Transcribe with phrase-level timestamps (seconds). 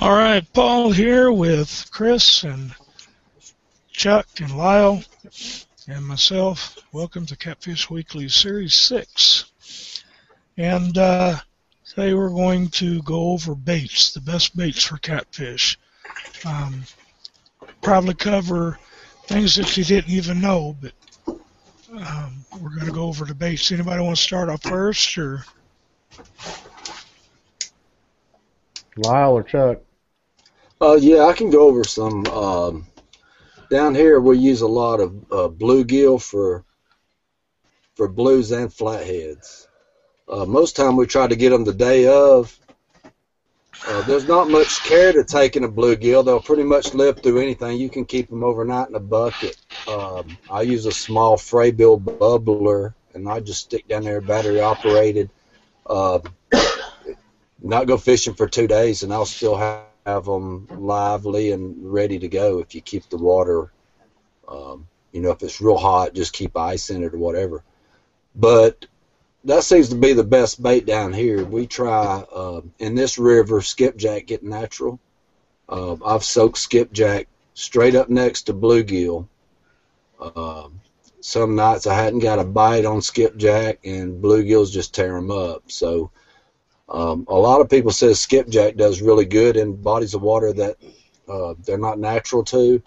[0.00, 2.74] All right, Paul here with Chris and
[3.92, 5.04] Chuck and Lyle
[5.86, 6.78] and myself.
[6.90, 10.02] Welcome to Catfish Weekly Series 6.
[10.56, 11.36] And uh,
[11.86, 15.78] today we're going to go over baits, the best baits for catfish.
[16.46, 16.84] Um,
[17.82, 18.78] probably cover
[19.24, 20.94] things that you didn't even know, but
[21.94, 23.70] um, we're going to go over the baits.
[23.70, 25.44] Anybody want to start off first, or
[28.96, 29.80] Lyle or Chuck?
[30.82, 32.26] Uh, yeah, I can go over some.
[32.28, 32.86] Um,
[33.70, 36.64] down here, we use a lot of uh, bluegill for
[37.94, 39.68] for blues and flatheads.
[40.26, 42.58] Uh, most time we try to get them the day of.
[43.86, 46.24] Uh, there's not much care to take in a bluegill.
[46.24, 47.78] They'll pretty much live through anything.
[47.78, 49.56] You can keep them overnight in a bucket.
[49.86, 55.30] Um, I use a small Frabill bubbler, and I just stick down there battery operated.
[55.86, 56.20] Uh,
[57.62, 62.18] not go fishing for two days, and I'll still have have them lively and ready
[62.18, 63.70] to go if you keep the water
[64.48, 67.62] um, you know if it's real hot just keep ice in it or whatever.
[68.34, 68.86] But
[69.44, 71.44] that seems to be the best bait down here.
[71.44, 74.98] We try uh, in this river skipjack get natural.
[75.68, 79.28] Uh, i've soaked skipjack straight up next to bluegill.
[80.20, 80.68] Uh,
[81.22, 85.62] some nights i hadn't got a bite on skipjack and bluegills just tear them up.
[85.68, 86.10] So
[86.90, 90.76] um, a lot of people say skipjack does really good in bodies of water that
[91.28, 92.82] uh, they're not natural to,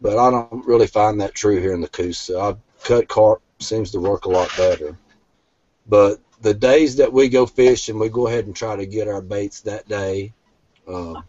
[0.00, 2.38] but I don't really find that true here in the Coosa.
[2.38, 4.96] I cut carp seems to work a lot better.
[5.86, 9.22] But the days that we go fishing, we go ahead and try to get our
[9.22, 10.32] baits that day.
[10.86, 11.24] Um,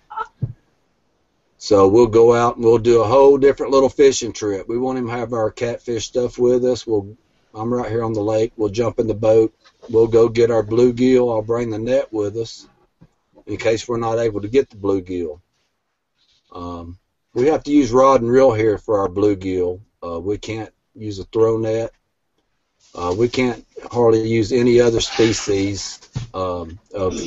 [1.57, 4.67] so we'll go out and we'll do a whole different little fishing trip.
[4.67, 6.87] We won't even have our catfish stuff with us.
[6.87, 7.15] We'll
[7.53, 8.53] I'm right here on the lake.
[8.57, 9.53] We'll jump in the boat.
[9.89, 11.33] We'll go get our bluegill.
[11.33, 12.67] I'll bring the net with us
[13.47, 15.41] in case we're not able to get the bluegill.
[16.51, 16.97] Um,
[17.33, 19.81] we have to use rod and reel here for our bluegill.
[20.03, 21.91] Uh, we can't use a throw net.
[22.93, 25.99] Uh, we can't hardly use any other species
[26.33, 27.19] um, of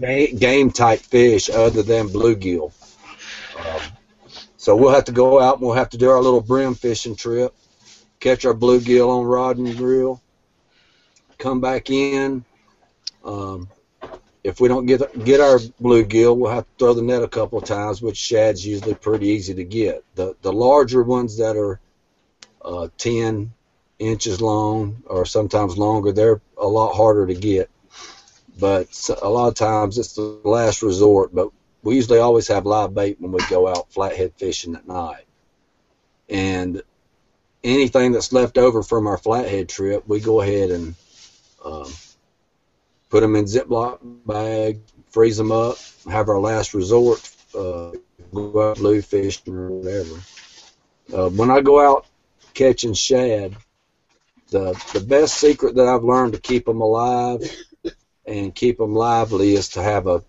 [0.00, 2.72] game type fish other than bluegill.
[3.58, 3.80] Um,
[4.56, 7.16] so we'll have to go out and we'll have to do our little brim fishing
[7.16, 7.54] trip
[8.22, 10.22] catch our bluegill on rod and reel,
[11.38, 12.44] come back in.
[13.24, 13.68] Um,
[14.44, 17.58] if we don't get get our bluegill, we'll have to throw the net a couple
[17.58, 20.04] of times, which shad's usually pretty easy to get.
[20.14, 21.80] The the larger ones that are
[22.64, 23.52] uh, 10
[23.98, 27.70] inches long or sometimes longer, they're a lot harder to get.
[28.58, 28.88] But
[29.20, 31.34] a lot of times it's the last resort.
[31.34, 31.50] But
[31.82, 35.24] we usually always have live bait when we go out flathead fishing at night.
[36.28, 36.82] And
[37.64, 40.94] anything that's left over from our flathead trip, we go ahead and
[41.64, 41.90] um,
[43.08, 44.80] put them in Ziploc bag,
[45.10, 45.76] freeze them up,
[46.10, 47.20] have our last resort,
[47.54, 47.92] uh,
[48.32, 50.20] go out blue fishing or whatever.
[51.12, 52.06] Uh, when I go out
[52.54, 53.56] catching shad,
[54.50, 57.40] the the best secret that I've learned to keep them alive
[58.26, 60.22] and keep them lively is to have a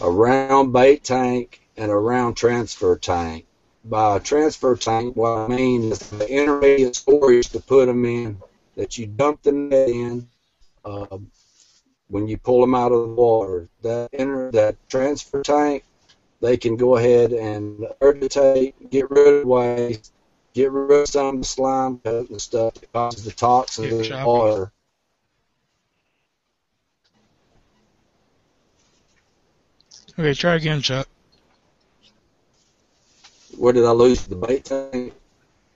[0.00, 3.44] a round bait tank and a round transfer tank
[3.84, 8.38] by a transfer tank, what I mean is the intermediate storage to put them in
[8.76, 10.28] that you dump the net in
[10.84, 11.18] uh,
[12.08, 13.68] when you pull them out of the water.
[13.82, 15.84] That inter, that transfer tank,
[16.40, 20.12] they can go ahead and regurgitate, get rid of waste,
[20.54, 23.98] get rid of some of the slime coat and stuff that causes the toxins in
[23.98, 24.72] the water.
[30.18, 31.08] Okay, try again, Chuck.
[33.56, 35.14] Where did I lose the bait tank?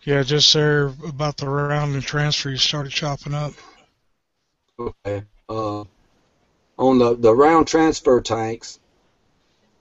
[0.03, 3.53] Yeah, just there about the round and transfer you started chopping up.
[4.79, 5.25] Okay.
[5.49, 5.85] Uh,
[6.79, 8.79] on the, the round transfer tanks,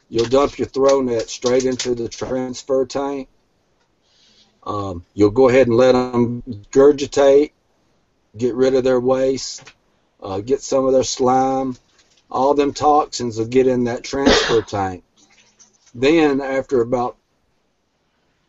[0.10, 3.28] you'll dump your throw net straight into the transfer tank.
[4.64, 6.42] Um, you'll go ahead and let them
[6.72, 7.52] gurgitate,
[8.36, 9.64] get rid of their waste,
[10.24, 11.78] uh, get some of their slime.
[12.32, 15.04] All them toxins will get in that transfer tank.
[15.94, 17.16] Then, after about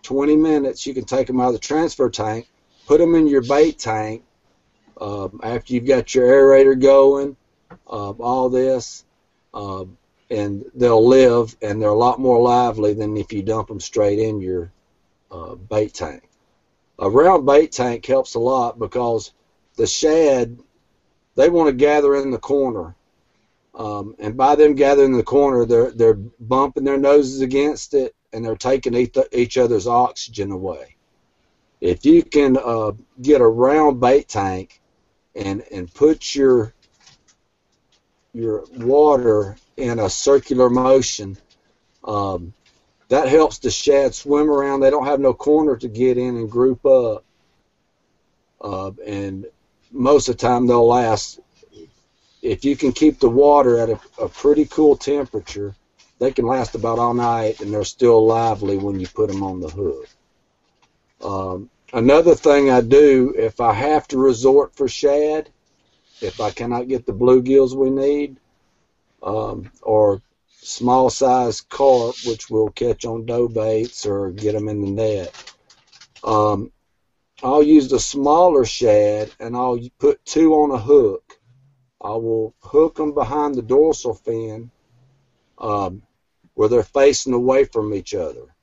[0.06, 2.48] 20 minutes, you can take them out of the transfer tank,
[2.86, 4.22] put them in your bait tank.
[5.00, 7.36] Um, after you've got your aerator going,
[7.88, 9.04] uh, all this,
[9.52, 9.84] uh,
[10.30, 14.20] and they'll live, and they're a lot more lively than if you dump them straight
[14.20, 14.70] in your
[15.32, 16.22] uh, bait tank.
[17.00, 19.32] A round bait tank helps a lot because
[19.76, 20.56] the shad,
[21.34, 22.94] they want to gather in the corner.
[23.74, 28.15] Um, and by them gathering in the corner, they're they're bumping their noses against it,
[28.36, 28.94] and they're taking
[29.32, 30.94] each other's oxygen away.
[31.80, 34.80] If you can uh, get a round bait tank
[35.34, 36.74] and and put your
[38.34, 41.36] your water in a circular motion,
[42.06, 42.52] Um,
[43.08, 44.80] that helps the shad swim around.
[44.80, 47.24] They don't have no corner to get in and group up.
[48.60, 49.46] Uh, and
[49.90, 51.40] most of the time they'll last.
[52.42, 55.74] If you can keep the water at a, a pretty cool temperature,
[56.18, 59.60] they can last about all night and they're still lively when you put them on
[59.60, 60.08] the hook.
[61.22, 65.50] Um, another thing I do if I have to resort for shad,
[66.20, 68.38] if I cannot get the bluegills we need,
[69.22, 70.22] um, or
[70.62, 75.54] small size carp, which we'll catch on dough baits or get them in the net.
[76.24, 76.72] Um,
[77.42, 81.38] I'll use the smaller shad and I'll put two on a hook.
[82.00, 84.70] I will hook them behind the dorsal fin
[85.58, 86.02] um,
[86.54, 88.54] where they're facing away from each other.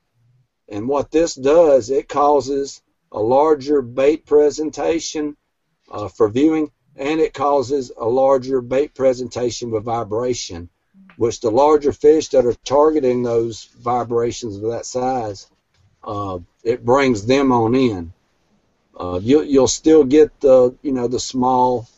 [0.68, 2.82] And what this does, it causes
[3.12, 5.36] a larger bait presentation
[5.90, 10.68] uh, for viewing and it causes a larger bait presentation with vibration,
[11.16, 15.50] which the larger fish that are targeting those vibrations of that size,
[16.04, 18.12] uh, it brings them on in.
[18.98, 21.88] Uh, you, you'll still get the you know the small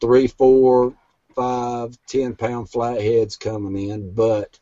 [0.00, 0.94] three, four,
[1.38, 4.58] five, ten pound flatheads coming in, but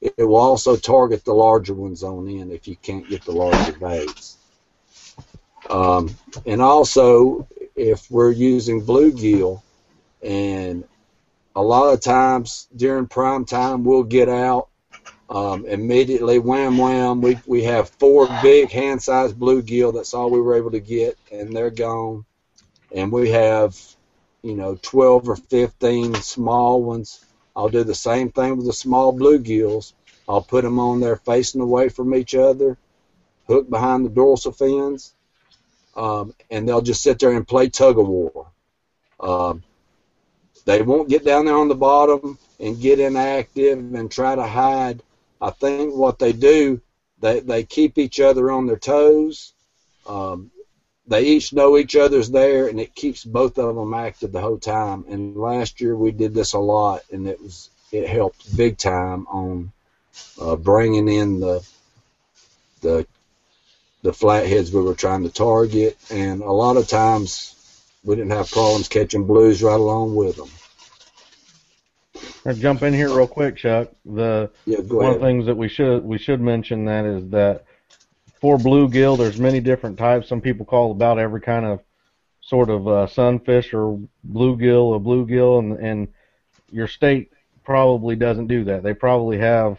[0.00, 3.72] it, will also target the larger ones on in if you can't get the larger
[3.72, 4.36] baits.
[5.70, 6.14] Um,
[6.44, 9.62] and also, if we're using bluegill,
[10.22, 10.84] and
[11.56, 14.68] a lot of times during prime time we'll get out
[15.30, 17.20] um, immediately, wham wham.
[17.20, 19.94] We we have four big hand-sized bluegill.
[19.94, 22.24] That's all we were able to get, and they're gone.
[22.94, 23.78] And we have,
[24.42, 27.24] you know, 12 or 15 small ones.
[27.56, 29.92] I'll do the same thing with the small bluegills.
[30.28, 32.76] I'll put them on there facing away from each other,
[33.46, 35.14] hook behind the dorsal fins,
[35.96, 38.46] um, and they'll just sit there and play tug of war.
[39.18, 39.62] Um,
[40.64, 45.02] they won't get down there on the bottom and get inactive and try to hide.
[45.40, 46.80] I think what they do,
[47.20, 49.54] they, they keep each other on their toes.
[50.06, 50.50] Um,
[51.08, 54.58] they each know each other's there, and it keeps both of them active the whole
[54.58, 55.04] time.
[55.08, 59.26] And last year we did this a lot, and it was it helped big time
[59.28, 59.72] on
[60.40, 61.66] uh, bringing in the
[62.82, 63.06] the
[64.02, 67.54] the flatheads we were trying to target, and a lot of times
[68.04, 70.50] we didn't have problems catching blues right along with them.
[72.46, 73.88] I jump in here real quick, Chuck.
[74.04, 77.64] The Yeah, one of the things that we should we should mention that is that
[78.40, 80.28] for bluegill, there's many different types.
[80.28, 81.80] Some people call about every kind of
[82.40, 86.08] sort of uh, sunfish or bluegill a bluegill, and and
[86.70, 87.32] your state
[87.64, 88.82] probably doesn't do that.
[88.82, 89.78] They probably have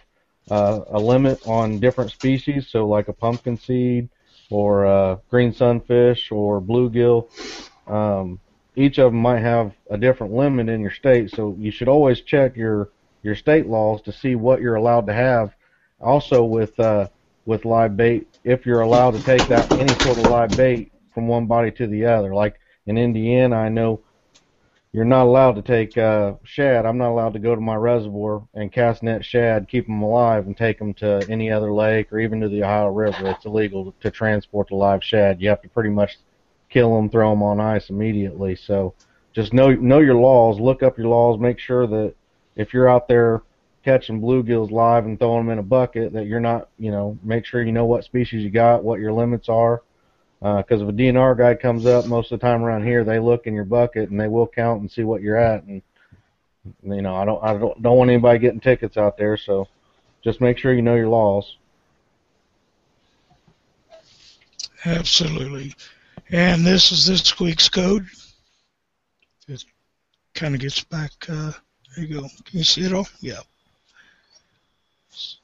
[0.52, 4.10] uh, a limit on different species, so like a pumpkin seed
[4.50, 7.28] or uh, green sunfish or bluegill.
[7.88, 8.40] Um,
[8.76, 12.22] each of them might have a different limit in your state, so you should always
[12.22, 12.90] check your
[13.22, 15.54] your state laws to see what you're allowed to have.
[16.00, 17.08] Also, with uh,
[17.50, 21.28] with live bait, if you're allowed to take that any sort of live bait from
[21.28, 22.34] one body to the other.
[22.34, 24.01] Like in Indiana, I know
[24.94, 26.86] you're not allowed to take uh, shad.
[26.86, 30.46] I'm not allowed to go to my reservoir and cast net shad, keep them alive,
[30.46, 33.30] and take them to any other lake or even to the Ohio River.
[33.30, 35.42] It's illegal to transport the live shad.
[35.42, 36.19] You have to pretty much
[36.69, 38.56] kill them, throw them on ice immediately.
[38.56, 38.94] So
[39.34, 40.60] just know know your laws.
[40.60, 41.40] Look up your laws.
[41.40, 42.13] Make sure that
[42.56, 43.42] if you're out there
[43.84, 47.46] catching bluegills live and throwing them in a bucket, that you're not, you know, make
[47.46, 49.82] sure you know what species you got, what your limits are.
[50.42, 53.46] Because if a DNR guy comes up, most of the time around here, they look
[53.46, 55.63] in your bucket and they will count and see what you're at.
[55.63, 55.82] And
[56.84, 59.38] you know, I don't, I don't, don't want anybody getting tickets out there.
[59.38, 59.68] So
[60.24, 61.58] just make sure you know your laws.
[64.86, 65.75] Absolutely.
[66.30, 68.06] And this is this week's code.
[69.48, 69.63] It
[70.36, 71.12] kind of gets back.
[71.27, 71.51] Uh,
[71.96, 72.27] there you go.
[72.46, 73.08] Can you see it all?
[73.20, 73.39] Yeah.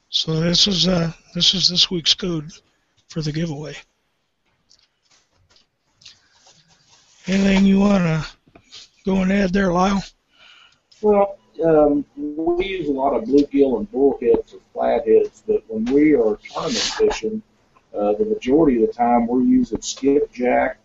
[0.08, 2.50] So this is uh, this is this week's code
[3.08, 3.74] for the giveaway.
[7.26, 8.26] Anything you want to
[9.04, 10.02] go and add there, Lyle?
[11.02, 16.14] Well, um, we use a lot of bluegill and bullheads or flatheads, but when we
[16.14, 17.42] are tournament fishing,
[17.96, 20.78] uh, the majority of the time we're using skipjack,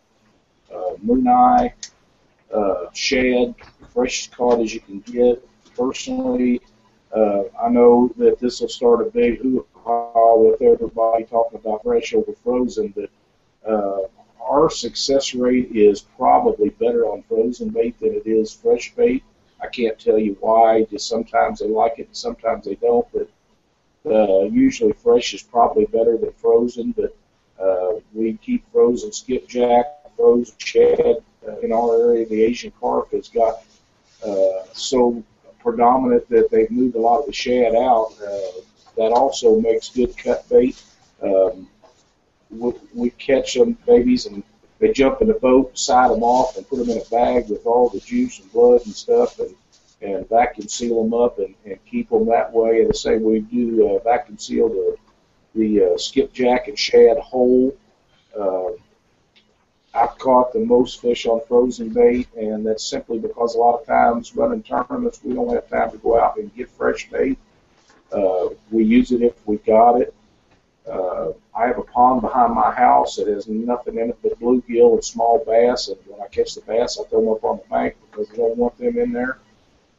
[0.74, 1.74] uh, moon eye,
[2.54, 3.54] uh, shad,
[3.94, 5.48] freshest caught as you can get.
[5.76, 6.62] Personally,
[7.16, 12.14] uh, I know that this will start a big hoo-ha with everybody talking about fresh
[12.14, 13.10] over frozen, but
[13.70, 14.08] uh,
[14.42, 19.24] our success rate is probably better on frozen bait than it is fresh bait.
[19.62, 20.84] I can't tell you why.
[20.90, 23.08] Just sometimes they like it, and sometimes they don't.
[23.14, 23.30] But
[24.06, 26.94] uh, usually fresh is probably better than frozen.
[26.94, 27.16] But
[27.62, 32.26] uh, we keep frozen skipjack, frozen shad uh, in our area.
[32.26, 33.64] The Asian carp has got
[34.26, 35.24] uh, so
[35.64, 38.14] predominant that they've moved a lot of the shad out.
[38.22, 38.62] Uh,
[38.98, 40.82] that also makes good cut bait.
[41.22, 41.68] Um,
[42.50, 44.44] we, we catch them babies and
[44.80, 47.66] they jump in the boat, side them off, and put them in a bag with
[47.68, 49.56] all the juice and blood and stuff, and
[50.02, 52.84] and vacuum seal them up and, and keep them that way.
[52.84, 54.98] The same way we do uh, vacuum seal the
[55.54, 57.78] the uh, skipjack and shad whole.
[58.38, 58.72] Uh,
[59.94, 63.86] I've caught the most fish on frozen bait, and that's simply because a lot of
[63.86, 67.38] times running tournaments, we don't have time to go out and get fresh bait.
[68.12, 70.14] Uh, we use it if we got it.
[70.90, 74.94] Uh, I have a pond behind my house that has nothing in it but bluegill
[74.94, 77.70] and small bass, and when I catch the bass, I throw them up on the
[77.70, 79.40] bank because I don't want them in there.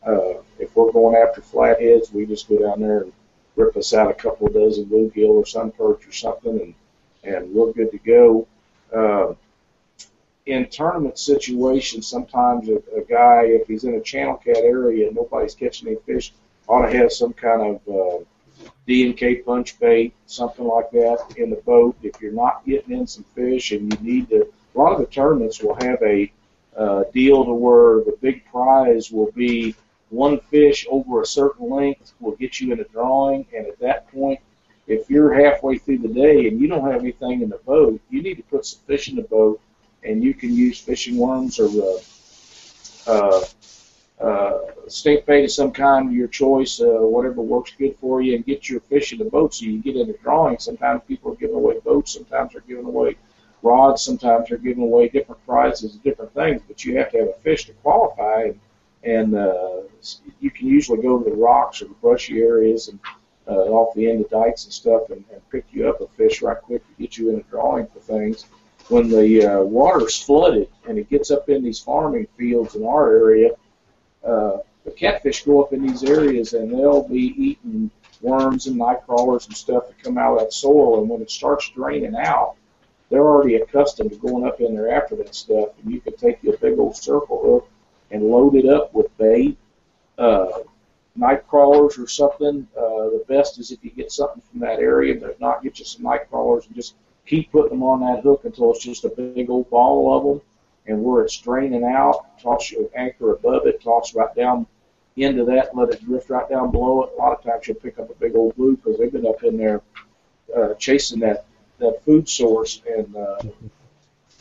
[0.04, 3.12] Uh, if we're going after flatheads, we just go down there and
[3.56, 6.74] rip us out a couple of dozen bluegill or sun perch or something, and
[7.24, 8.48] and we're good to go.
[8.92, 9.34] Uh,
[10.46, 15.16] in tournament situations, sometimes a, a guy, if he's in a channel cat area and
[15.16, 16.32] nobody's catching any fish,
[16.68, 18.24] ought to have some kind of uh,
[18.86, 21.96] D and K punch bait, something like that, in the boat.
[22.02, 25.06] If you're not getting in some fish and you need to, a lot of the
[25.06, 26.32] tournaments will have a
[26.76, 29.74] uh, deal to where the big prize will be
[30.08, 34.10] one fish over a certain length will get you in a drawing, and at that
[34.12, 34.38] point,
[34.86, 38.22] if you're halfway through the day and you don't have anything in the boat, you
[38.22, 39.60] need to put some fish in the boat,
[40.04, 43.44] and you can use fishing worms or uh, uh,
[44.20, 48.46] uh, stink bait of some kind your choice, uh, whatever works good for you, and
[48.46, 50.58] get your fish in the boat so you get in the drawing.
[50.58, 53.16] Sometimes people are giving away boats, sometimes they're giving away
[53.62, 57.40] rods, sometimes they're giving away different prizes, different things, but you have to have a
[57.42, 58.44] fish to qualify.
[58.44, 58.60] And,
[59.04, 59.82] and uh,
[60.40, 63.00] you can usually go to the rocks or the brushy areas and
[63.48, 66.42] uh, off the end of dikes and stuff and, and pick you up a fish
[66.42, 68.46] right quick to get you in a drawing for things.
[68.88, 73.12] When the uh, water's flooded and it gets up in these farming fields in our
[73.12, 73.50] area,
[74.24, 78.98] uh, the catfish go up in these areas and they'll be eating worms and night
[79.06, 81.00] crawlers and stuff that come out of that soil.
[81.00, 82.56] And when it starts draining out,
[83.10, 85.70] they're already accustomed to going up in there after that stuff.
[85.82, 87.70] And you can take your big old circle hook
[88.10, 89.56] and load it up with bait,
[90.18, 90.60] uh,
[91.16, 92.66] night crawlers or something.
[92.76, 95.78] Uh, the best is if you get something from that area, but if not, get
[95.78, 96.94] you some night crawlers and just
[97.32, 100.46] keep putting them on that hook until it's just a big old ball of them.
[100.86, 104.66] And where it's draining out, toss your anchor above it, toss right down
[105.16, 107.12] into that, let it drift right down below it.
[107.16, 109.42] A lot of times you'll pick up a big old blue because they've been up
[109.44, 109.80] in there
[110.54, 111.46] uh, chasing that
[111.78, 112.82] that food source.
[112.86, 113.42] And uh,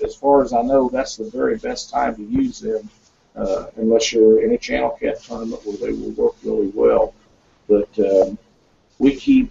[0.04, 2.90] as far as I know, that's the very best time to use them
[3.38, 7.14] uh, unless you're in a channel cat tournament where they will work really well.
[7.70, 8.38] But um,
[9.00, 9.51] we keep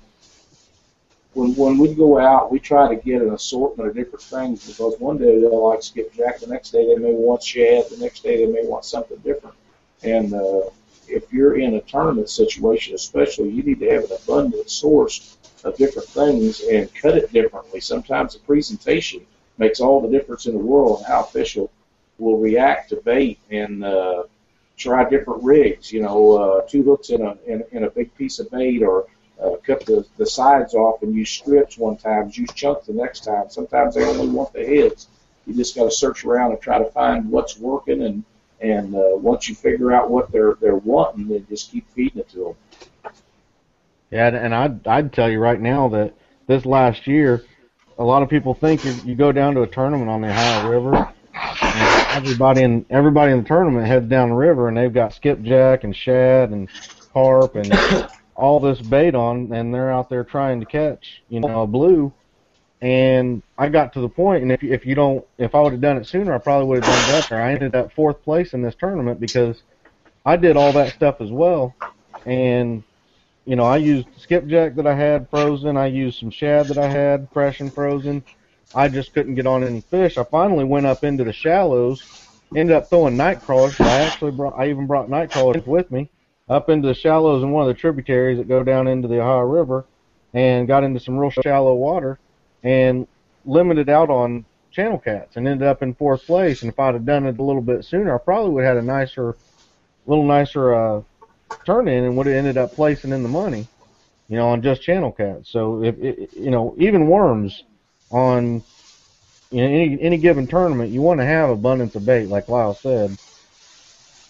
[1.57, 5.19] when we go out, we try to get an assortment of different things because one
[5.19, 8.51] day they'll like skipjack, the next day they may want shad, the next day they
[8.51, 9.55] may want something different.
[10.03, 10.63] And uh,
[11.09, 15.77] if you're in a tournament situation, especially, you need to have an abundant source of
[15.77, 17.81] different things and cut it differently.
[17.81, 19.27] Sometimes the presentation
[19.59, 21.71] makes all the difference in the world on how official
[22.19, 24.25] will react to bait and uh,
[24.77, 25.93] try different rigs.
[25.93, 29.07] You know, uh, two hooks in a in, in a big piece of bait, or
[29.43, 33.25] uh, cut the, the sides off and use strips one time, use chunks the next
[33.25, 33.49] time.
[33.49, 35.09] Sometimes they only want the heads.
[35.47, 38.25] You just got to search around and try to find what's working, and
[38.61, 42.29] and uh, once you figure out what they're they're wanting, then just keep feeding it
[42.31, 42.55] to
[43.05, 43.13] them.
[44.11, 46.15] Yeah, and I'd I'd tell you right now that
[46.47, 47.45] this last year,
[47.99, 50.69] a lot of people think you, you go down to a tournament on the Ohio
[50.69, 51.13] River
[51.63, 55.85] and everybody in everybody in the tournament heads down the river and they've got skipjack
[55.85, 56.69] and shad and
[57.13, 57.73] carp and
[58.41, 62.13] all this bait on and they're out there trying to catch you know a blue.
[62.83, 65.81] And I got to the point and if if you don't if I would have
[65.83, 67.37] done it sooner I probably would have done better.
[67.37, 69.63] I ended up fourth place in this tournament because
[70.25, 71.75] I did all that stuff as well.
[72.25, 72.83] And
[73.45, 75.77] you know I used skipjack that I had frozen.
[75.77, 78.25] I used some shad that I had fresh and frozen.
[78.75, 80.17] I just couldn't get on any fish.
[80.17, 82.03] I finally went up into the shallows,
[82.55, 83.81] ended up throwing night crawlers.
[83.81, 86.09] I actually brought, I even brought night crawlers with me
[86.51, 89.41] up into the shallows in one of the tributaries that go down into the Ohio
[89.41, 89.87] River,
[90.35, 92.19] and got into some real shallow water,
[92.63, 93.07] and
[93.45, 96.63] limited out on channel cats, and ended up in fourth place.
[96.63, 98.85] And if I'd have done it a little bit sooner, I probably would have had
[98.85, 99.37] a nicer,
[100.07, 101.03] little nicer uh,
[101.65, 103.69] turn in, and would have ended up placing in the money,
[104.29, 105.51] you know, on just channel cats.
[105.51, 107.65] So if it, you know, even worms
[108.11, 108.65] on
[109.51, 112.79] you know, any any given tournament, you want to have abundance of bait, like Lyle
[112.83, 113.17] said.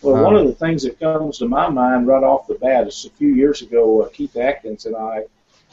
[0.02, 2.88] Well, um, one of the things that comes to my mind right off the bat
[2.88, 5.24] is a few years ago, uh, Keith Atkins and I,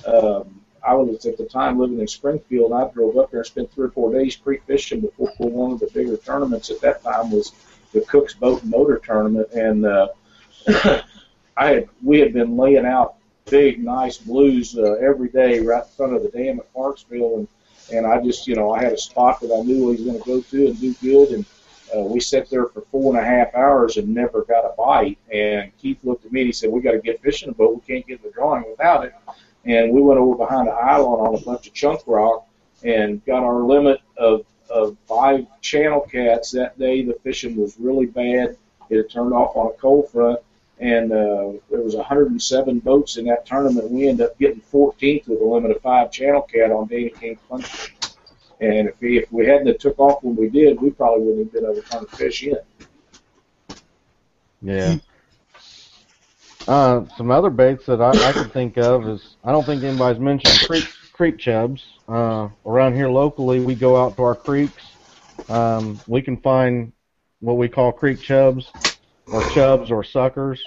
[0.05, 2.71] um, I was at the time living in Springfield.
[2.71, 5.79] And I drove up there and spent three or four days pre-fishing before one of
[5.79, 7.53] the bigger tournaments at that time was
[7.93, 10.07] the Cook's Boat and Motor Tournament, and uh,
[11.57, 13.15] I had we had been laying out
[13.45, 17.47] big, nice blues uh, every day right in front of the dam at Clarksville, and
[17.93, 20.19] and I just, you know, I had a spot that I knew he was going
[20.19, 21.45] to go to and do good, and
[21.95, 25.17] uh, we sat there for four and a half hours and never got a bite.
[25.31, 27.81] And Keith looked at me and he said, "We got to get fishing, but we
[27.81, 29.13] can't get the drawing without it."
[29.65, 32.47] And we went over behind the island on a bunch of chunk rock
[32.83, 37.03] and got our limit of of five channel cats that day.
[37.03, 38.57] The fishing was really bad.
[38.89, 40.39] It had turned off on a cold front,
[40.79, 43.89] and uh, there was 107 boats in that tournament.
[43.89, 47.37] We ended up getting 14th with a limit of five channel cat on Dana King
[47.49, 47.93] Country.
[48.59, 51.45] And if we, if we hadn't have took off when we did, we probably wouldn't
[51.45, 52.57] have been able to turn the fish in.
[54.61, 54.95] Yeah.
[56.67, 60.19] Uh, some other baits that I, I could think of is I don't think anybody's
[60.19, 61.83] mentioned creek creek chubs.
[62.07, 64.83] Uh, around here locally, we go out to our creeks.
[65.49, 66.91] Um, we can find
[67.39, 68.71] what we call creek chubs,
[69.27, 70.63] or chubs or suckers.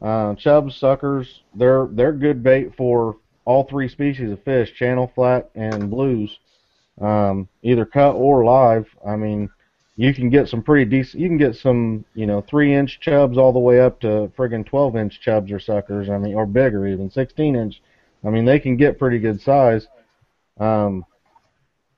[0.00, 5.50] Uh, chubs, suckers, they're they're good bait for all three species of fish: channel, flat,
[5.54, 6.38] and blues.
[7.00, 8.86] Um, either cut or live.
[9.06, 9.50] I mean,
[9.96, 11.20] you can get some pretty decent.
[11.20, 15.20] You can get some, you know, three-inch chubs all the way up to friggin' 12-inch
[15.20, 16.08] chubs or suckers.
[16.08, 17.80] I mean, or bigger even, 16-inch.
[18.24, 19.86] I mean, they can get pretty good size.
[20.58, 21.04] Um,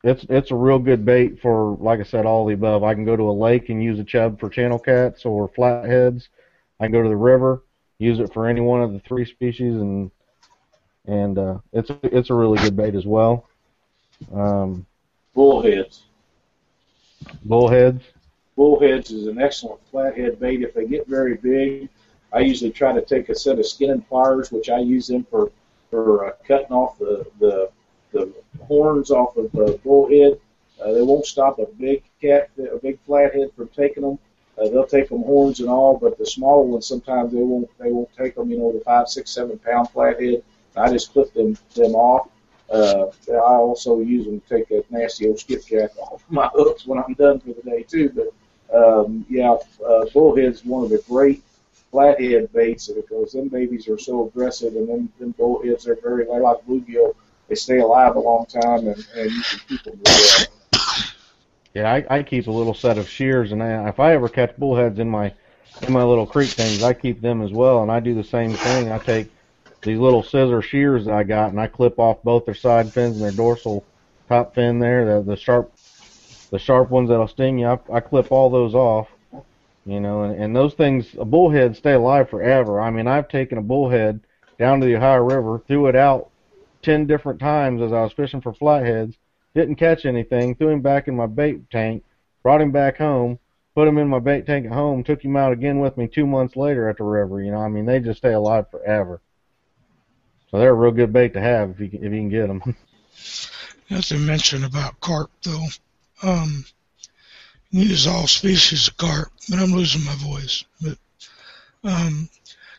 [0.03, 2.85] it's it's a real good bait for, like I said, all the above.
[2.85, 6.29] I can go to a lake and use a chub for channel cats or flatheads.
[6.79, 7.65] I can go to the river,
[7.99, 10.11] use it for any one of the three species, and
[11.07, 13.49] and uh, it's it's a really good bait as well.
[14.33, 14.87] Um,
[15.35, 16.01] Bullheads.
[17.47, 18.03] bullheads.
[18.57, 20.63] Bullheads is an excellent flathead bait.
[20.63, 21.89] If they get very big,
[22.33, 25.51] I usually try to take a set of skinning pliers, which I use them for
[25.91, 27.71] for uh, cutting off the, the
[28.13, 28.33] the
[28.67, 30.41] horns off of the bullhead.
[30.83, 34.19] Uh, they won't stop a big cat, a big flathead from taking them.
[34.59, 37.69] Uh, they'll take them horns and all, but the smaller ones sometimes they won't.
[37.79, 38.51] They won't take them.
[38.51, 40.43] You know, the five, six, seven pound flathead.
[40.77, 42.29] I just clip them them off.
[42.71, 46.99] Uh, I also use them to take that nasty old skipjack off my hooks when
[46.99, 48.11] I'm done for the day too.
[48.11, 48.33] But
[48.77, 51.43] um, yeah, uh, bullhead's one of the great
[51.91, 56.41] flathead baits because them babies are so aggressive, and them them bullheads are very they're
[56.41, 57.15] like bluegill.
[57.49, 60.47] They stay alive a long time, and, and you can keep them well.
[61.75, 64.57] Yeah, I, I keep a little set of shears, and I, if I ever catch
[64.57, 65.33] bullheads in my
[65.83, 68.55] in my little creek things, I keep them as well, and I do the same
[68.55, 68.91] thing.
[68.91, 69.31] I take
[69.87, 73.17] these little scissor shears that I got, and I clip off both their side fins
[73.17, 73.85] and their dorsal
[74.29, 75.73] top fin there, the the sharp
[76.51, 77.67] the sharp ones that'll sting you.
[77.69, 79.09] I, I clip all those off,
[79.85, 82.81] you know, and, and those things, a bullhead stay alive forever.
[82.81, 84.21] I mean, I've taken a bullhead
[84.59, 86.31] down to the Ohio River, threw it out
[86.83, 89.17] ten different times as I was fishing for flatheads,
[89.55, 92.05] didn't catch anything, threw him back in my bait tank,
[92.43, 93.39] brought him back home,
[93.75, 96.27] put him in my bait tank at home, took him out again with me two
[96.27, 97.43] months later at the river.
[97.43, 99.21] You know, I mean, they just stay alive forever.
[100.51, 102.47] So they're a real good bait to have if you can, if you can get
[102.47, 102.63] them.
[103.91, 105.67] Not to mention about carp, though.
[106.23, 106.65] Um,
[107.71, 110.65] you use all species of carp, but I'm losing my voice.
[110.81, 110.99] But
[111.85, 112.29] um,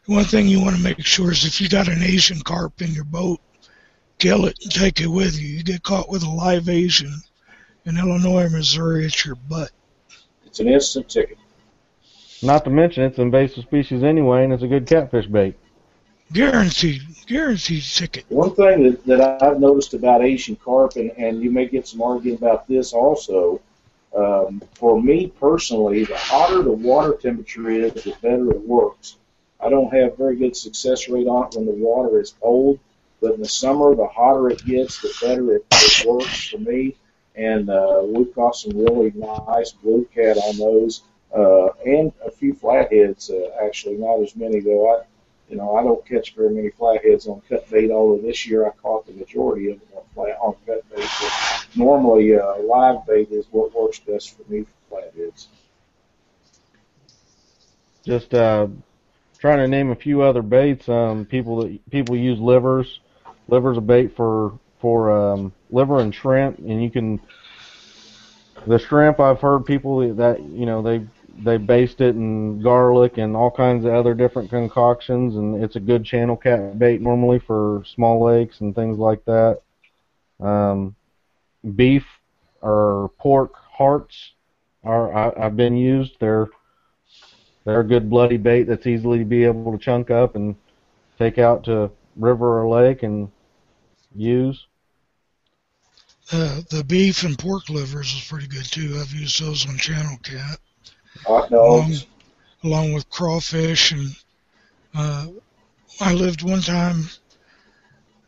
[0.05, 2.91] one thing you want to make sure is if you got an Asian carp in
[2.91, 3.39] your boat,
[4.17, 5.47] kill it and take it with you.
[5.47, 7.13] You get caught with a live Asian
[7.85, 9.71] in Illinois or Missouri, it's your butt.
[10.45, 11.37] It's an instant ticket.
[12.43, 15.55] Not to mention it's an invasive species anyway, and it's a good catfish bait.
[16.33, 18.25] Guaranteed, guaranteed ticket.
[18.29, 22.01] One thing that, that I've noticed about Asian carp, and, and you may get some
[22.01, 23.61] argument about this also,
[24.15, 29.17] um, for me personally, the hotter the water temperature is, the better it works.
[29.59, 32.79] I don't have very good success rate on it when the water is cold,
[33.21, 36.95] but in the summer, the hotter it gets, the better it, it works for me.
[37.35, 41.03] And uh, we've caught some really nice blue cat on those,
[41.35, 43.29] uh, and a few flatheads.
[43.29, 44.91] Uh, actually, not as many though.
[44.91, 45.03] I,
[45.49, 47.89] you know, I don't catch very many flatheads on cut bait.
[47.91, 51.07] Although this year I caught the majority of them on, flat, on cut bait.
[51.21, 55.47] But normally, uh, live bait is what works best for me for flatheads.
[58.03, 58.67] Just uh,
[59.39, 60.87] trying to name a few other baits.
[60.89, 62.99] Um, people that people use livers.
[63.47, 67.21] Liver's a bait for for um, liver and shrimp, and you can.
[68.65, 71.05] The shrimp, I've heard people that you know they
[71.43, 75.79] they baste it in garlic and all kinds of other different concoctions, and it's a
[75.79, 79.61] good channel cat bait normally for small lakes and things like that.
[80.39, 80.95] Um,
[81.75, 82.05] beef
[82.61, 84.33] or pork hearts
[84.83, 86.13] are I, I've been used.
[86.19, 86.47] They're
[87.65, 90.55] they're a good bloody bait that's easily to be able to chunk up and
[91.19, 93.29] take out to river or lake and
[94.15, 94.65] use.
[96.31, 98.97] Uh, the beef and pork livers is pretty good too.
[98.99, 100.59] I've used those on channel cat.
[101.25, 102.05] Hot along, dogs.
[102.63, 104.15] along with crawfish and
[104.95, 105.27] uh,
[106.01, 107.03] I lived one time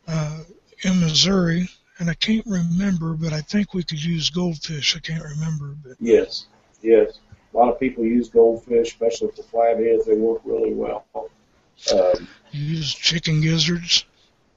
[0.08, 0.39] uh,
[0.84, 4.95] in Missouri, and I can't remember, but I think we could use goldfish.
[4.95, 6.47] I can't remember, but Yes,
[6.82, 7.19] yes.
[7.54, 10.06] A lot of people use goldfish, especially for flatheads.
[10.06, 11.06] They work really well.
[11.15, 14.06] Um, you use chicken gizzards.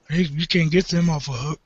[0.08, 1.60] Hey, you can't get them off a hook.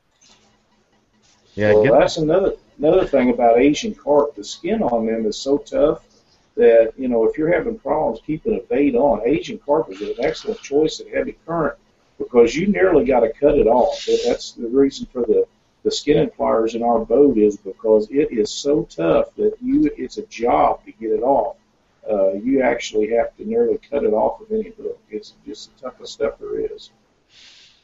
[1.55, 4.37] Yeah, well, get that's another another thing about Asian carp.
[4.37, 6.06] The skin on them is so tough
[6.57, 10.15] that you know if you're having problems keeping a bait on, Asian carp is an
[10.19, 11.77] excellent choice at heavy current
[12.19, 14.07] because you nearly got to cut it off.
[14.27, 15.47] That's the reason for the
[15.85, 20.19] the skinning pliers in our boat is because it is so tough that you it's
[20.19, 21.57] a job to get it off.
[22.11, 24.99] Uh, you actually have to nearly cut it off of any hook.
[25.11, 26.91] It's just the toughest stuff there is.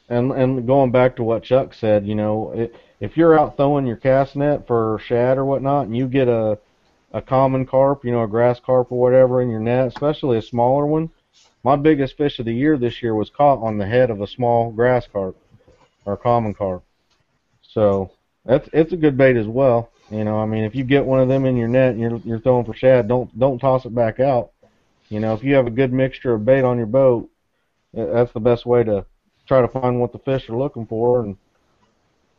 [0.08, 3.86] and and going back to what Chuck said, you know, it, if you're out throwing
[3.86, 6.58] your cast net for shad or whatnot, and you get a
[7.12, 10.42] a common carp, you know, a grass carp or whatever in your net, especially a
[10.42, 11.10] smaller one.
[11.62, 14.26] My biggest fish of the year this year was caught on the head of a
[14.26, 15.36] small grass carp
[16.04, 16.82] or common carp.
[17.62, 18.10] So
[18.44, 19.90] that's it's a good bait as well.
[20.10, 22.16] You know, I mean, if you get one of them in your net and you're
[22.24, 24.50] you're throwing for shad, don't don't toss it back out.
[25.08, 27.30] You know, if you have a good mixture of bait on your boat,
[27.92, 29.04] that's the best way to
[29.46, 31.22] try to find what the fish are looking for.
[31.22, 31.36] And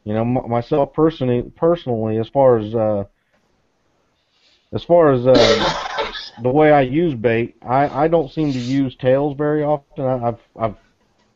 [0.03, 3.05] you know, myself personally, personally, as far as uh,
[4.73, 5.73] as far as uh,
[6.41, 10.05] the way I use bait, I I don't seem to use tails very often.
[10.05, 10.75] I, I've I've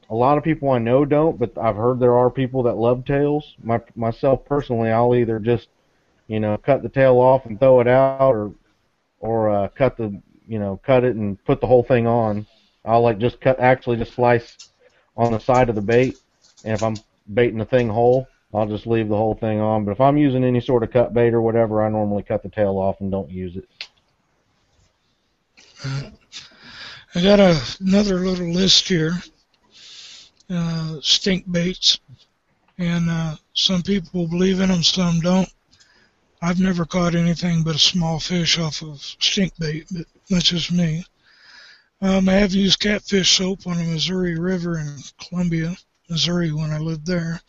[0.10, 3.06] a lot of people I know don't, but I've heard there are people that love
[3.06, 3.56] tails.
[3.64, 5.68] My myself personally, I'll either just
[6.28, 8.54] you know cut the tail off and throw it out, or
[9.20, 12.48] or uh, cut the you know cut it and put the whole thing on.
[12.86, 14.58] I'll like just cut actually just slice
[15.16, 16.18] on the side of the bait,
[16.64, 16.96] and if I'm
[17.34, 19.86] baiting the thing whole, I'll just leave the whole thing on.
[19.86, 22.50] But if I'm using any sort of cut bait or whatever, I normally cut the
[22.50, 23.70] tail off and don't use it.
[27.14, 29.14] I got a, another little list here.
[30.50, 32.00] Uh, stink baits,
[32.78, 35.50] and uh, some people believe in them, some don't.
[36.42, 40.72] I've never caught anything but a small fish off of stink bait, but that's just
[40.72, 41.04] me.
[42.02, 45.76] Um, I have used catfish soap on the Missouri River in Columbia,
[46.10, 47.42] Missouri, when I lived there.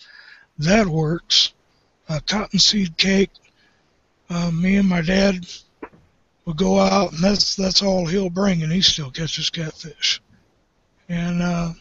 [0.58, 1.52] That works.
[2.08, 3.30] Uh, cottonseed cake.
[4.30, 5.46] Uh, me and my dad
[6.44, 10.20] would go out, and that's that's all he'll bring, and he still catches catfish.
[11.08, 11.72] And uh,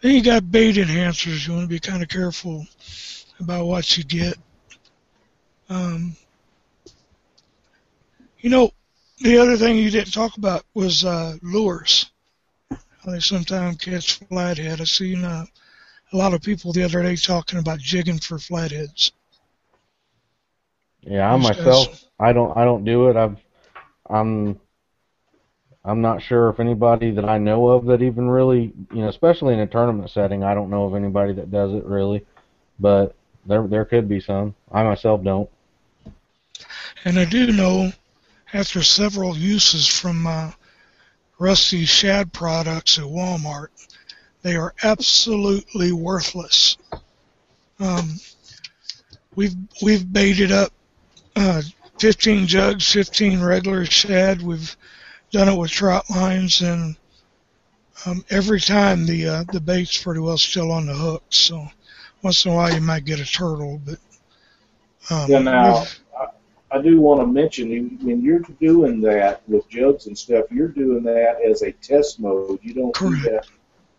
[0.00, 1.46] then you got bait enhancers.
[1.46, 2.66] You want to be kind of careful
[3.40, 4.34] about what you get.
[5.68, 6.16] Um,
[8.40, 8.70] you know,
[9.20, 12.10] the other thing you didn't talk about was uh, lures.
[13.06, 14.80] They sometimes catch flathead.
[14.80, 15.46] I seen uh,
[16.14, 19.10] a lot of people the other day talking about jigging for flatheads.
[21.00, 23.16] Yeah, I myself, I don't, I don't do it.
[23.16, 23.36] I've,
[24.08, 24.60] I'm,
[25.84, 29.54] I'm not sure if anybody that I know of that even really, you know, especially
[29.54, 32.24] in a tournament setting, I don't know of anybody that does it really,
[32.78, 34.54] but there, there could be some.
[34.70, 35.50] I myself don't.
[37.04, 37.92] And I do know,
[38.52, 40.52] after several uses from uh,
[41.40, 43.68] Rusty Shad products at Walmart,
[44.44, 46.76] they are absolutely worthless.
[47.80, 48.20] Um,
[49.34, 50.70] we've we've baited up
[51.34, 51.62] uh,
[51.98, 54.42] 15 jugs, 15 regular shad.
[54.42, 54.76] We've
[55.32, 56.94] done it with trout lines, and
[58.06, 61.24] um, every time the uh, the bait's pretty well still on the hook.
[61.30, 61.66] So
[62.22, 63.98] once in a while you might get a turtle, but
[65.10, 65.84] um, Yeah, now
[66.20, 66.26] I,
[66.70, 70.68] I do want to mention you- when you're doing that with jugs and stuff, you're
[70.68, 72.58] doing that as a test mode.
[72.62, 73.46] You don't do that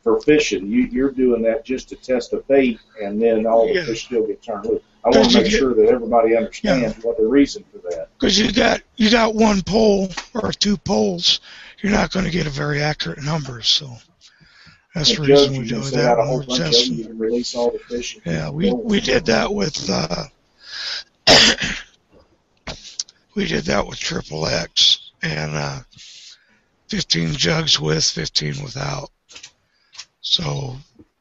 [0.05, 0.67] for fishing.
[0.67, 3.85] You, you're doing that just to test a bait, and then all the Yeah.
[3.85, 4.83] fish still get turned loose.
[5.03, 8.09] I want to make sure that everybody understands what the reason for that.
[8.17, 11.39] because you got you got one pole or two poles,
[11.81, 13.61] you're not going to get a very accurate number.
[13.63, 13.97] So
[14.93, 16.65] that's the reason we do that when whole we're bunch of.
[16.67, 16.71] You
[17.03, 17.17] testing.
[17.17, 18.19] release all the fish.
[18.25, 20.25] Yeah, we we did that with uh,
[23.35, 25.79] we did that with triple X and uh,
[26.89, 29.09] 15 jugs with, 15 without.
[30.25, 30.75] So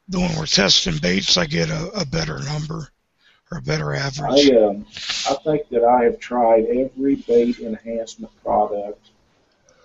[0.09, 2.89] the when we're testing baits, I get a, a better number
[3.51, 4.49] or a better average.
[4.49, 4.85] I um,
[5.29, 9.11] I think that I have tried every bait enhancement product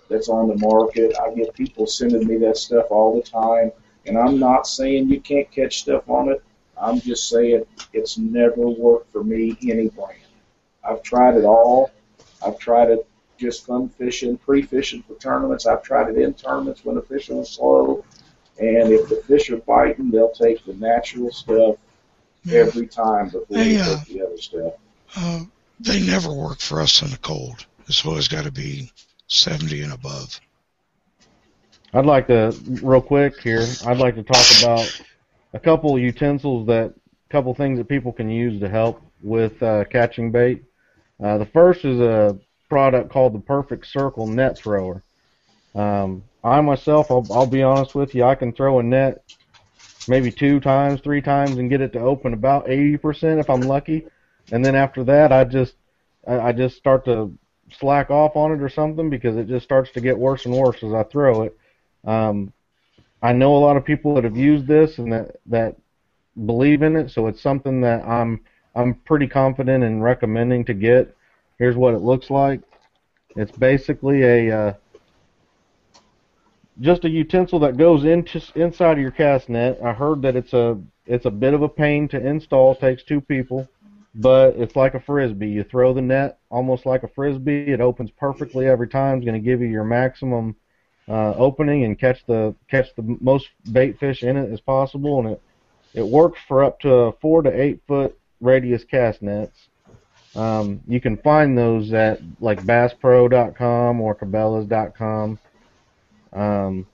[0.09, 1.15] that's on the market.
[1.19, 3.71] I get people sending me that stuff all the time,
[4.07, 6.43] and I'm not saying you can't catch stuff on it.
[6.75, 10.17] I'm just saying it's never worked for me any brand.
[10.83, 11.91] I've tried it all.
[12.43, 13.07] I've tried it
[13.37, 15.67] just fun fishing, pre-fishing for tournaments.
[15.67, 18.03] I've tried it in tournaments when the fishing was slow.
[18.61, 21.77] And if the fish are biting, they'll take the natural stuff
[22.51, 24.73] every time before they Hey, uh, take the other stuff.
[25.15, 25.39] Uh,
[25.79, 27.65] they never work for us in the cold.
[27.87, 28.91] It's always got to be
[29.27, 30.39] 70 and above.
[31.91, 35.01] I'd like to, real quick here, I'd like to talk about
[35.53, 39.85] a couple utensils that, a couple things that people can use to help with uh,
[39.85, 40.63] catching bait.
[41.21, 42.37] Uh, the first is a
[42.69, 45.01] product called the Perfect Circle Net Thrower.
[45.75, 49.23] Um, I myself, I'll, I'll be honest with you, I can throw a net
[50.07, 54.05] maybe two times, three times, and get it to open about 80% if I'm lucky.
[54.51, 55.75] And then after that, I just
[56.27, 57.35] I, just start to
[57.71, 60.83] slack off on it or something because it just starts to get worse and worse
[60.83, 61.57] as I throw it.
[62.05, 62.53] Um,
[63.23, 65.77] I know a lot of people that have used this and that that
[66.45, 68.41] believe in it, so it's something that I'm
[68.75, 71.15] I'm pretty confident in recommending to get.
[71.57, 72.61] Here's what it looks like.
[73.35, 74.73] It's basically a uh,
[76.81, 79.79] just a utensil that goes into inside of your cast net.
[79.83, 82.75] I heard that it's a it's a bit of a pain to install.
[82.75, 83.69] Takes two people,
[84.15, 85.49] but it's like a frisbee.
[85.49, 87.71] You throw the net almost like a frisbee.
[87.71, 89.17] It opens perfectly every time.
[89.17, 90.55] It's going to give you your maximum
[91.07, 95.19] uh, opening and catch the catch the most bait fish in it as possible.
[95.19, 95.41] And it
[95.93, 99.67] it works for up to four to eight foot radius cast nets.
[100.33, 105.37] Um, you can find those at like BassPro.com or Cabela's.com.
[106.33, 106.87] Um,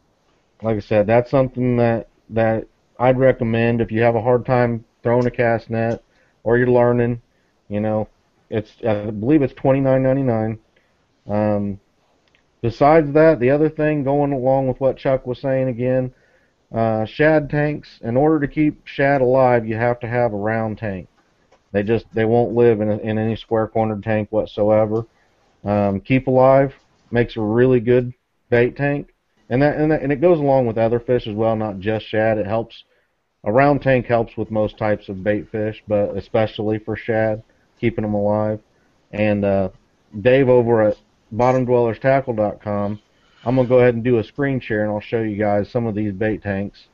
[0.62, 2.68] like I said, that's something that that
[3.00, 6.04] I'd recommend if you have a hard time throwing a cast net
[6.44, 7.22] or you're learning.
[7.70, 8.08] You know,
[8.50, 10.60] it's I believe it's twenty nine ninety nine.
[11.28, 11.80] Um,
[12.62, 16.14] besides that, the other thing going along with what Chuck was saying again,
[16.74, 18.00] uh, shad tanks.
[18.02, 21.08] In order to keep shad alive, you have to have a round tank.
[21.72, 25.06] They just they won't live in, a, in any square cornered tank whatsoever.
[25.64, 26.74] Um, keep alive
[27.12, 28.14] makes a really good
[28.50, 29.14] bait tank,
[29.50, 32.08] and that, and that and it goes along with other fish as well, not just
[32.08, 32.38] shad.
[32.38, 32.84] It helps.
[33.44, 37.44] A round tank helps with most types of bait fish, but especially for shad,
[37.80, 38.60] keeping them alive.
[39.12, 39.70] And uh,
[40.20, 40.98] Dave over at
[41.34, 43.00] BottomDwellersTackle.com,
[43.46, 45.86] I'm gonna go ahead and do a screen share, and I'll show you guys some
[45.86, 46.88] of these bait tanks.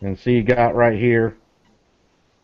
[0.00, 1.36] And see, you got right here,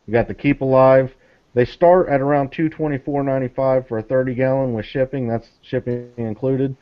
[0.07, 1.13] you got the Keep Alive.
[1.59, 5.27] They start at around 224.95 for a 30 gallon with shipping.
[5.27, 6.77] That's shipping included,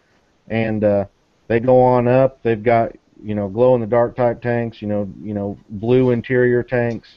[0.48, 1.06] and uh,
[1.48, 2.42] they go on up.
[2.42, 2.92] They've got
[3.24, 4.82] you know glow in the dark type tanks.
[4.82, 7.08] You know you know blue interior tanks,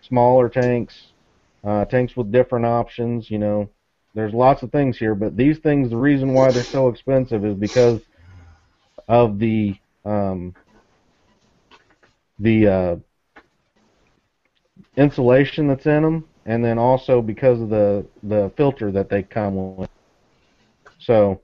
[0.00, 1.08] smaller tanks,
[1.62, 3.30] uh, tanks with different options.
[3.30, 3.68] You know
[4.14, 7.54] there's lots of things here, but these things, the reason why they're so expensive is
[7.54, 8.00] because
[9.06, 10.54] of the um,
[12.38, 12.96] the uh,
[14.96, 19.76] insulation that's in them, and then also because of the the filter that they come
[19.76, 19.90] with.
[20.98, 21.40] So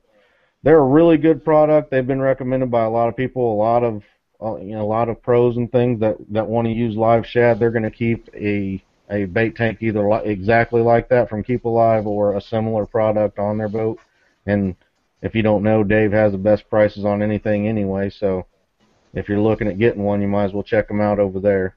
[0.62, 1.90] they're a really good product.
[1.90, 4.02] They've been recommended by a lot of people, a lot of
[4.40, 7.26] uh, you know, a lot of pros and things that that want to use live
[7.26, 7.58] shad.
[7.58, 11.64] They're going to keep a a bait tank either li- exactly like that from Keep
[11.64, 13.98] Alive or a similar product on their boat.
[14.46, 14.76] And
[15.22, 18.11] if you don't know, Dave has the best prices on anything anyway.
[18.11, 18.46] So
[19.14, 21.76] if you're looking at getting one, you might as well check them out over there.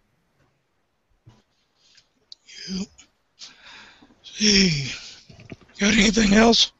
[2.70, 2.88] Yep.
[5.80, 6.72] Got anything else?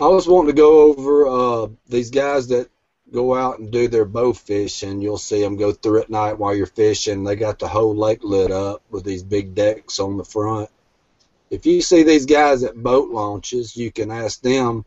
[0.00, 2.68] I was wanting to go over uh, these guys that
[3.12, 5.00] go out and do their bow fishing.
[5.00, 7.24] You'll see them go through at night while you're fishing.
[7.24, 10.70] They got the whole lake lit up with these big decks on the front.
[11.50, 14.84] If you see these guys at boat launches, you can ask them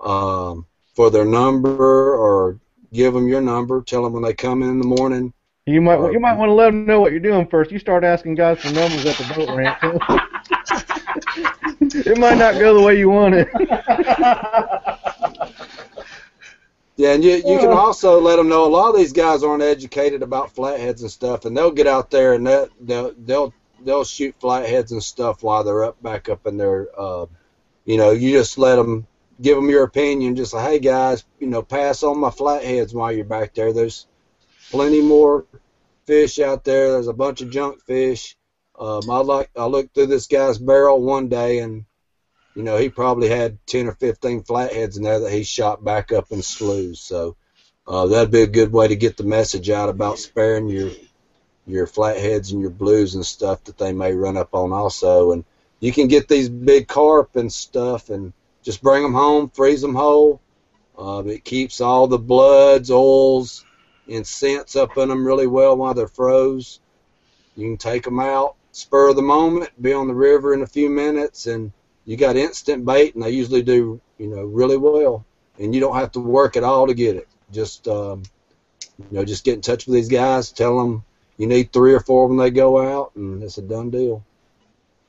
[0.00, 2.58] um, for their number or
[2.92, 3.82] give them your number.
[3.82, 5.32] Tell them when they come in, in the morning.
[5.66, 7.72] You might you might want to let them know what you're doing first.
[7.72, 9.78] You start asking guys for numbers at the boat ramp.
[12.06, 13.48] it might not go the way you want it.
[16.96, 19.62] Yeah, and you you can also let them know a lot of these guys aren't
[19.62, 24.04] educated about flatheads and stuff, and they'll get out there and they'll they'll they'll, they'll
[24.04, 27.26] shoot flatheads and stuff while they're up back up in their, uh,
[27.84, 29.06] you know, you just let them
[29.42, 33.12] give them your opinion, just like, hey guys, you know, pass on my flatheads while
[33.12, 33.74] you're back there.
[33.74, 34.06] There's
[34.70, 35.46] plenty more
[36.06, 36.92] fish out there.
[36.92, 38.36] There's a bunch of junk fish.
[38.78, 41.86] Um, I like I looked through this guy's barrel one day and
[42.54, 46.10] you know, he probably had 10 or 15 flatheads in there that he shot back
[46.10, 47.00] up in sloughs.
[47.00, 47.36] So
[47.86, 50.90] uh, that'd be a good way to get the message out about sparing your
[51.66, 55.32] your flatheads and your blues and stuff that they may run up on also.
[55.32, 55.44] And
[55.80, 59.94] you can get these big carp and stuff and just bring them home, freeze them
[59.94, 60.40] whole.
[60.96, 63.64] Uh, it keeps all the bloods, oils,
[64.08, 66.80] and scents up in them really well while they're froze.
[67.56, 70.66] You can take them out, spur of the moment, be on the river in a
[70.66, 71.72] few minutes, and
[72.04, 75.24] you got instant bait, and they usually do you know really well,
[75.58, 77.28] and you don't have to work at all to get it.
[77.52, 78.22] Just um,
[78.98, 81.04] you know, just get in touch with these guys, tell them
[81.36, 84.24] you need three or four when they go out, and it's a done deal.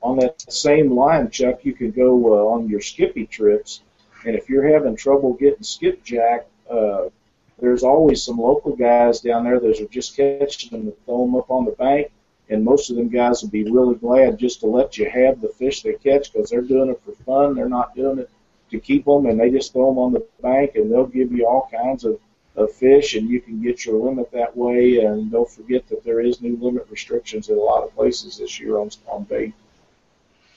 [0.01, 3.81] On that same line, Chuck, you can go uh, on your skippy trips,
[4.25, 7.05] and if you're having trouble getting skipjack, uh,
[7.59, 11.25] there's there's always some local guys down there that are just catching them and throw
[11.25, 12.11] them up on the bank.
[12.49, 15.49] And most of them guys will be really glad just to let you have the
[15.49, 17.55] fish they catch because they're doing it for fun.
[17.55, 18.31] They're not doing it
[18.71, 21.45] to keep them, and they just throw them on the bank, and they'll give you
[21.45, 22.19] all kinds of,
[22.55, 24.99] of fish, and you can get your limit that way.
[24.99, 28.59] And don't forget that there is new limit restrictions in a lot of places this
[28.59, 29.53] year on on bait.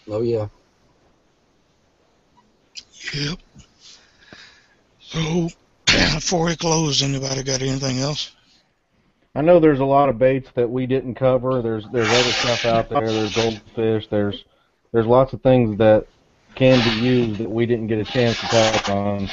[0.08, 0.48] Oh yeah.
[3.12, 3.38] Yep.
[5.00, 5.48] So,
[6.14, 8.32] before we close, anybody got anything else?
[9.34, 11.62] I know there's a lot of baits that we didn't cover.
[11.62, 13.06] There's there's other stuff out there.
[13.06, 14.08] There's goldfish.
[14.08, 14.44] There's
[14.92, 16.06] there's lots of things that
[16.56, 19.28] can be used that we didn't get a chance to touch on.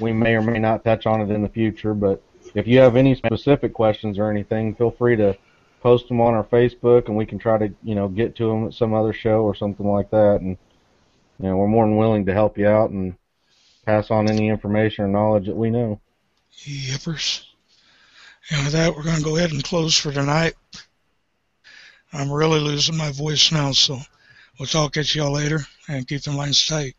[0.00, 2.22] We may or may not touch on it in the future, but
[2.54, 5.36] if you have any specific questions or anything, feel free to
[5.80, 8.66] post them on our Facebook, and we can try to you know get to them
[8.66, 10.38] at some other show or something like that.
[10.40, 10.56] And
[11.38, 13.16] you know we're more than willing to help you out and
[13.84, 16.00] pass on any information or knowledge that we know.
[16.60, 17.44] Yippers.
[18.50, 20.54] And with that, we're going to go ahead and close for tonight.
[22.12, 23.98] I'm really losing my voice now, so
[24.58, 26.94] we'll talk at y'all later and keep the lines tight.